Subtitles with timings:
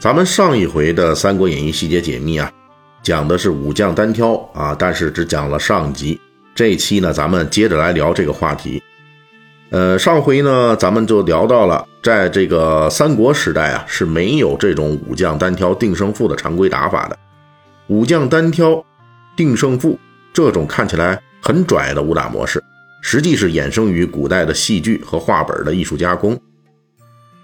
[0.00, 2.48] 咱们上一回的《三国演义》细节解密啊，
[3.02, 6.20] 讲的是武将单挑啊，但是只讲了上集。
[6.54, 8.80] 这一期呢，咱们接着来聊这个话题。
[9.70, 17.18] 呃，上回呢，咱们就聊到了，在这个三国时代啊，是没有这种武将单挑定胜负的常规打法的。
[17.88, 18.84] 武将单挑
[19.36, 19.98] 定胜负
[20.32, 22.62] 这种看起来很拽的武打模式，
[23.02, 26.38] 实际是衍生于古代的戏剧和话本的艺术加工。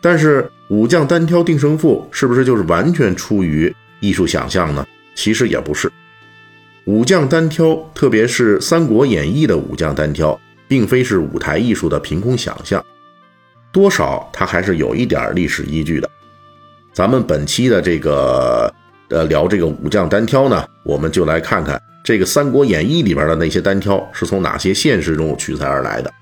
[0.01, 4.87] 但是武将单挑定胜负是不是就是完全出于艺术想象呢？
[5.14, 5.90] 其实也不是。
[6.87, 12.84] 武将单挑，特别是《三国演义》的武将单挑，并非是舞台艺术的凭空想象，
[13.73, 16.10] 多少它还是有一点历史依据的。
[16.93, 18.73] 咱们本期的这个
[19.09, 26.12] 呃聊这个武将单挑呢，我们就来看看这个《三国演义》里边的那些单挑是从哪些现实中取材而来的。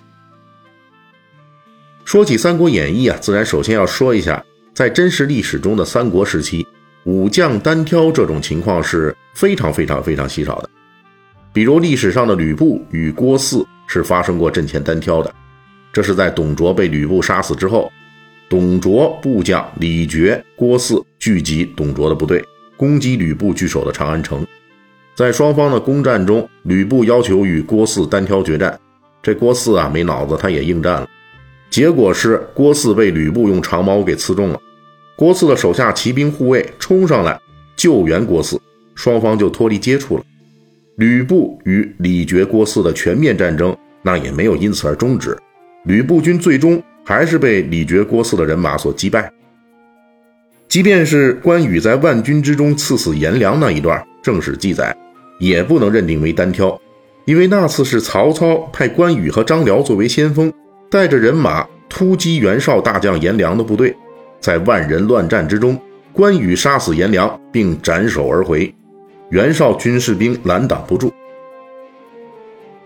[2.13, 6.67] 说起《三国演义》啊，自然首先要说一下，在真实历史中的三国时期，
[7.05, 10.69] 武将单挑这种情况是非常非常非常稀少的。
[11.55, 15.35] 比如历史上的吕布与郭汜是发生过阵前单挑的，
[15.91, 17.91] 这是在董卓被吕布杀死之后，
[18.47, 22.45] 董卓部将李傕、郭汜聚集董卓的部队，
[22.77, 24.47] 攻击吕布据守的长安城。
[25.17, 28.79] 在双方的攻战中，吕布要求与郭汜单挑决战，
[29.23, 31.09] 这郭汜啊没脑子，他也应战了。
[31.73, 34.61] 结果是郭汜被吕布用长矛给刺中了，
[35.17, 37.41] 郭汜的手下骑兵护卫冲上来
[37.75, 38.59] 救援郭汜，
[38.95, 40.23] 双方就脱离接触了。
[40.97, 45.35] 吕布与李傕、郭汜的全面战争那也没有因此而终止，
[45.87, 49.33] 吕布军最终还是被李傕、郭汜的人马所击败。
[50.69, 54.95] 即便是关羽在万军之中刺死颜良那一段正史记载，
[55.39, 56.79] 也不能认定为单挑，
[57.25, 60.53] 因为那次是曹操派关羽和张辽作为先锋。
[60.93, 63.97] 带着人马突击袁绍大将颜良的部队，
[64.41, 65.81] 在万人乱战之中，
[66.13, 68.71] 关羽杀死颜良并斩首而回，
[69.31, 71.11] 袁绍军士兵拦挡不住。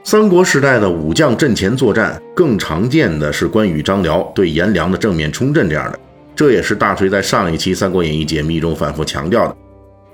[0.05, 5.99] 三国时代的武将阵前作战，更常见的是关羽、张辽对颜良的正面冲阵这样的，
[6.37, 9.57] 这也是大锤在上一期《三国演义》解密中反复强调的。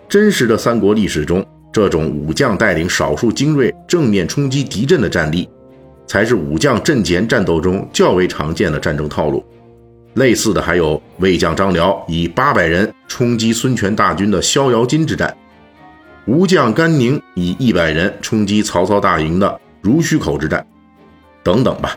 [0.08, 5.46] 真实的三国历史中，这种武将带领少数精锐正面冲击敌阵的战例。
[6.12, 9.42] 才是武将阵前战斗中较为常见的战争套路。
[10.12, 15.34] 类似的还有魏将张辽以八百人冲击孙权大军的逍遥津之战，
[16.26, 20.62] 吴将甘宁以一百人冲击曹操大营的濡须口之战，
[21.42, 21.96] 等等吧。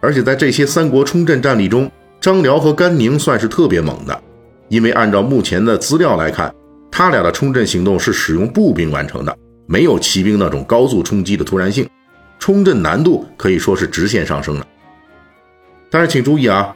[0.00, 1.88] 而且在这些三国冲阵战例中，
[2.20, 4.20] 张辽和甘宁算是特别猛的，
[4.68, 6.52] 因为按照目前的资料来看，
[6.90, 9.32] 他俩的冲阵行动是使用步兵完成的，
[9.68, 11.88] 没有骑兵那种高速冲击的突然性。
[12.42, 14.66] 冲阵难度可以说是直线上升的，
[15.88, 16.74] 但是请注意啊，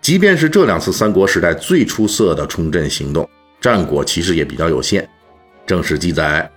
[0.00, 3.28] 即便是这两次三国时代最出色的冲阵行动，
[3.60, 5.08] 战果其实也比较有限。
[5.66, 6.48] 正史记载，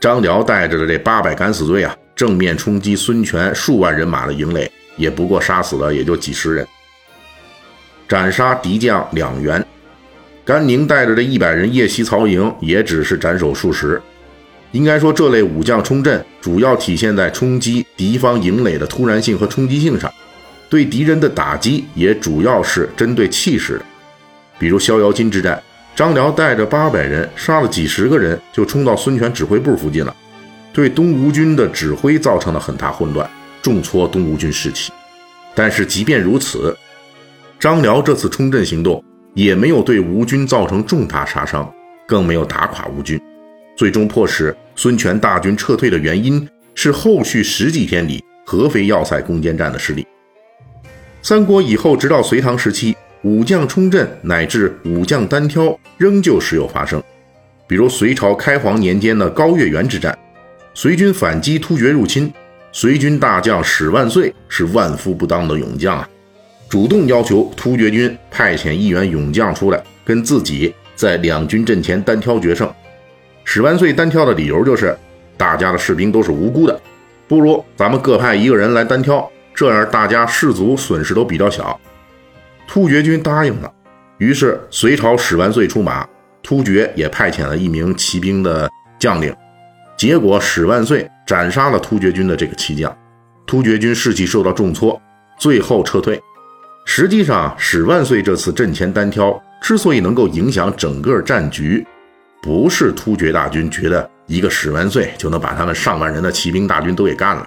[0.00, 6.66] 张辽带着的这八百敢死队啊，正面冲击孙权数万人马的营垒，也不过杀死了也就几十人，
[8.08, 9.64] 斩杀敌将两员。
[10.44, 14.02] 甘宁带着这一百人夜袭曹营，也只是斩首数十。
[14.72, 20.12] 应该说，这类武将冲阵主要体现在冲击敌方营垒的突然性和冲击性上，
[20.68, 23.84] 对敌人的打击也主要是针对气势的。
[24.58, 25.62] 比如逍遥津之战，
[25.96, 30.14] 张辽带着八百人杀了几十个人，就冲到孙权指挥部附近了，
[30.72, 33.28] 对东吴军的指挥造成了很大混乱，
[33.62, 34.92] 重挫东吴军士气。
[35.54, 36.76] 但是即便如此，
[37.58, 39.02] 张辽这次冲阵行动
[39.34, 41.72] 也没有对吴军造成重大杀伤，
[42.06, 43.18] 更没有打垮吴军。
[43.78, 46.44] 最终迫使孙权大军撤退的原因
[46.74, 50.04] 是后续十几天里合肥要塞攻坚战的失利。
[51.22, 57.00] 三国以后，直到隋唐时期，武将冲阵乃至武将单挑仍旧时有发生。
[57.68, 60.18] 比如隋朝开皇年间的高月原之战，
[60.74, 62.32] 隋军反击突厥入侵，
[62.72, 66.08] 隋军大将史万岁是万夫不当的勇将啊，
[66.68, 72.68] 主动要求突厥军派遣一员勇将出来跟自己在两军阵前单挑决胜。
[73.50, 74.94] 史万岁单挑的理由就是，
[75.34, 76.78] 大家的士兵都是无辜的，
[77.26, 81.80] 不如咱们各派一个人来单挑，这样大家士卒损失都比较小。
[82.66, 83.72] 突厥军答应了，
[84.18, 86.06] 于是隋朝史万岁出马，
[86.42, 88.68] 突厥也派遣了一名骑兵的
[88.98, 89.34] 将领，
[89.96, 92.94] 结果史万岁斩杀了突厥军的这个骑将，
[93.46, 95.00] 突厥军士气受到重挫，
[95.38, 96.20] 最后撤退。
[96.84, 101.86] 实际上，史万岁这次阵前单挑之所以能够影响整个战局，
[102.40, 107.46] 不是突厥大军觉得一个史万岁就能把他们上万人的骑兵大军都给干了，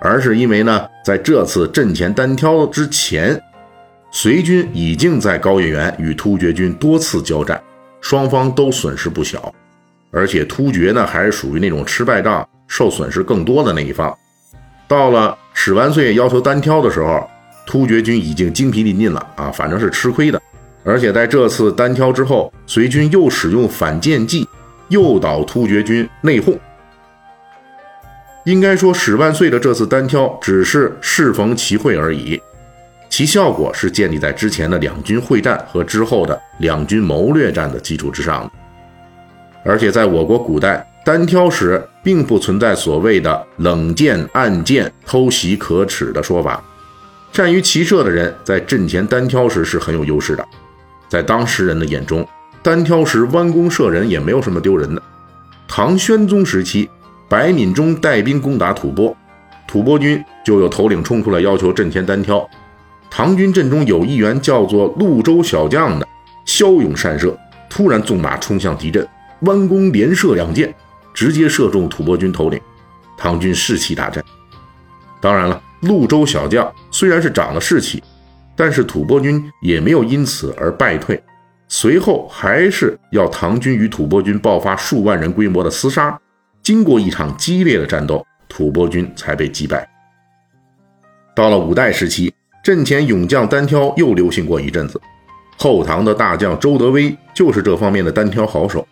[0.00, 3.40] 而是因为呢，在这次阵前单挑之前，
[4.10, 7.60] 隋军已经在高野原与突厥军多次交战，
[8.00, 9.52] 双方都损失不小，
[10.10, 14.16] 而且突厥呢还是属于那种吃败仗、受损失更多的那一方。
[14.88, 17.28] 到了史万岁要求单挑的时候。
[17.68, 20.40] 突厥军已经精疲力尽了啊，反正是吃亏的。
[20.86, 24.48] 而且在这次单挑之后，隋军又使用反间计，
[24.88, 26.56] 诱导突厥军内讧。
[28.44, 32.40] 应该说，史万岁的这次单挑只是适逢其会而已，
[33.10, 38.50] 其效果是建立在之前的两军会战和之后的两军谋略战的基础之上的。
[39.64, 46.62] 而且在我国古代单挑时，并不存在所谓的冷箭、暗箭、偷袭可耻的说法。
[47.32, 50.46] 善于骑射的人在阵前单挑时是很有优势的，
[51.08, 52.26] 在当时人的眼中，
[52.62, 55.02] 单挑时弯弓射人也没有什么丢人的。
[55.68, 56.88] 唐宣宗时期，
[57.28, 59.14] 白敏中带兵攻打吐蕃，
[59.66, 62.48] 吐蕃军就有头领冲出来要求阵前单挑。
[63.10, 66.06] 唐军阵中有一员叫做潞州小将的，
[66.44, 67.38] 骁勇善射，
[67.70, 69.06] 突然纵马冲向敌阵，
[69.40, 70.74] 弯弓连射两箭，
[71.14, 72.60] 直接射中吐蕃军头领，
[73.16, 74.22] 唐军士气大振。
[75.20, 75.62] 当然了。
[75.82, 78.02] 潞州小将虽然是长了士气，
[78.56, 81.22] 但是吐蕃军也没有因此而败退，
[81.68, 86.18] 随后还是要唐军与吐蕃军爆发数万人规模的厮杀。
[86.62, 89.88] 经过一场激烈的战斗，吐蕃军才被击败。
[91.34, 92.32] 到了五代时期，
[92.64, 95.00] 阵前勇将单挑又流行过一阵子，
[95.58, 98.84] 后唐的大将周德威就是这方面的单挑好手，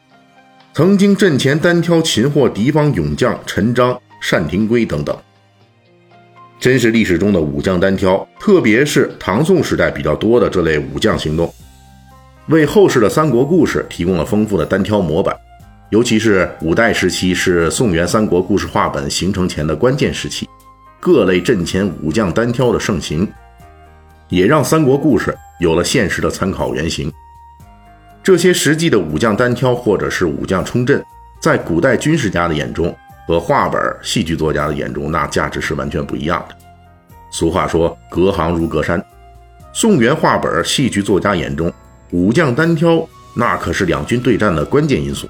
[0.72, 3.99] 曾经阵前单挑擒获敌方勇将陈章、
[4.31, 5.17] 单廷圭等等。
[6.64, 11.52] 真实历史中的武将单挑，特别是唐宋时代比较多的这类武将行动，
[12.46, 15.37] 为后世的三国故事提供了丰富的单挑模板。
[15.90, 20.49] 尤其是五代时期，是宋元三国故事话本形成前的关键时期，
[21.00, 23.31] 各类阵前武将单挑的盛行，
[24.31, 27.12] 也让三国故事有了现实的参考原型。
[28.22, 31.05] 这些实际的武将单挑或者是武将冲阵，
[31.40, 32.96] 在古代军事家的眼中。
[33.26, 36.54] 和画本、戏剧作家的眼中，那价值是完全不一样的。
[37.30, 39.04] 俗话说“隔行如隔山”，
[39.72, 41.72] 宋元画本、戏剧作家眼中，
[42.10, 45.26] 武将单挑那可是两军对战的关键因素；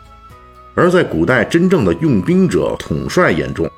[0.74, 3.70] 而在古代真正的用兵者、统帅眼中，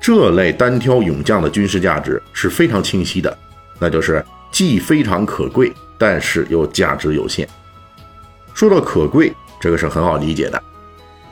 [0.00, 3.36] 这类单挑勇将的军事价值是非常清晰的，
[3.78, 7.48] 那就是既非常可贵，但是又价值有限。
[8.54, 10.62] 说到可贵，这个是很好理解的，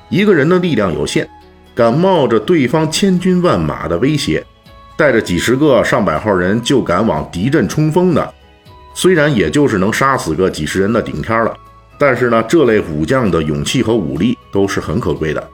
[0.09, 1.29] 一个人的力量有限。
[1.79, 4.45] 敢冒着对方千军万马的威胁，
[4.97, 8.35] 带着几十个上百号人就敢往敌阵冲锋的，
[8.95, 11.57] 虽然也就是能杀死个几十人的顶天了，
[11.97, 15.49] 但是呢，这类武将的勇气和武力都是很可贵的。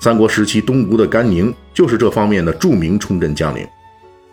[0.00, 3.66] 三国时期，东吴的甘宁就是这方面的著名冲阵将领。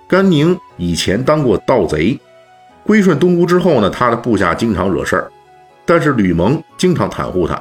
[0.10, 2.20] 甘宁以前当过盗贼，
[2.84, 5.32] 归顺东吴之后呢，他的部下经常惹事儿，
[5.86, 7.58] 但是吕蒙经常袒护他，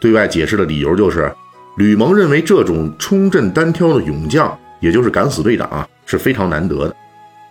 [0.00, 1.32] 对外解释的理由就是。
[1.76, 6.94] 吕蒙认为这种冲阵单挑的勇将，也就是敢死队长啊，是非常难得的。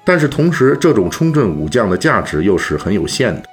[0.05, 3.43] 但是同时，这种冲阵武将的价值又是很有限的。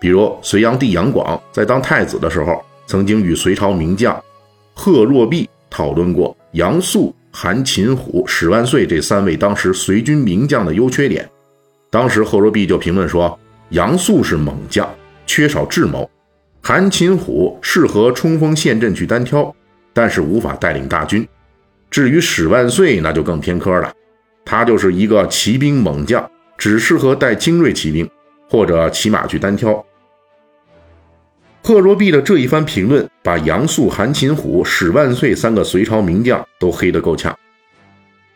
[0.00, 4.20] 比如隋炀帝杨广在当太子的时候，曾经与隋朝名将
[4.74, 11.28] 贺若弼讨论过杨素、韩擒虎、史万岁这三位当时隋军名将的优缺点。
[11.90, 13.38] 当时贺若弼就评论说，
[13.70, 14.88] 杨素是猛将，
[15.26, 16.08] 缺少智谋；
[16.62, 19.54] 韩擒虎适合冲锋陷阵去单挑。
[19.92, 21.26] 但是无法带领大军。
[21.90, 23.92] 至于史万岁，那就更偏科了。
[24.44, 28.08] 他就是一个骑兵猛将，只适合带精锐骑兵
[28.48, 29.84] 或者骑马去单挑。
[31.62, 37.36] 贺若弼的这一番评论，把杨素、韩擒虎、史万岁三个隋朝名将都黑得够呛，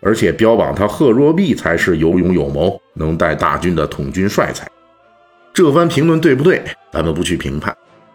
[0.00, 4.68] 而且标榜他贺若弼才是有勇有谋、能带大军的统军帅才。
[5.52, 6.62] 这番评论对不对？
[6.92, 7.74] 咱们不去评判。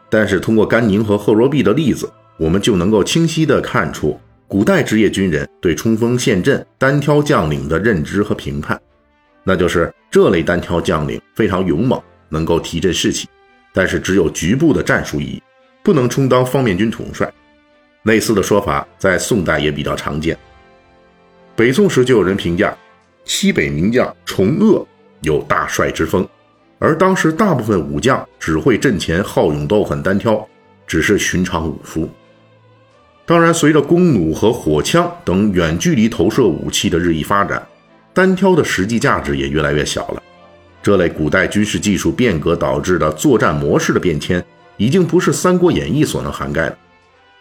[0.10, 2.10] 但是通过甘宁和贺若弼的例子。
[2.40, 4.18] 我们就能够清晰地看出
[4.48, 8.80] 古代职业军人对冲锋陷阵、单挑将领的认知和评判，
[9.44, 13.28] 那就是这类单挑将领非常勇猛，能够提振士气，
[13.74, 15.44] 但是只有局部的战术意义，
[15.84, 17.32] 不能充当方面军统帅。
[18.04, 20.38] 类似的说法在宋代也比较常见。
[21.58, 22.74] 北宋时就有人评价
[23.26, 24.88] 西北名将崇鄂
[25.22, 26.26] 有大帅之风，
[26.80, 30.48] 而当时大部分武将只会阵前好勇斗狠单挑。
[30.88, 32.10] 只是寻常武夫。
[33.30, 37.64] 当然，随着弓弩和火枪等远距离投射武器的日益发展，
[38.12, 40.24] 单挑的实际价值也越来越小了。
[40.82, 44.44] 这类古代军事技术变革导致的作战模式的变迁，
[44.78, 46.78] 已经不是《三国演义》所能涵盖的。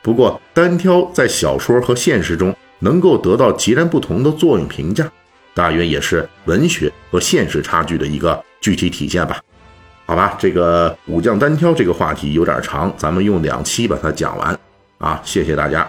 [0.03, 5.11] 不过，单挑在小说和现实中能够得到截然不同的作用评价，
[5.55, 9.41] 大约也是文学和现实差距的一个具体体现吧。
[10.05, 14.59] 好吧，这个武将单挑这个话题有点长，咱们用两期把它讲完。
[14.99, 15.89] 啊，谢谢大家。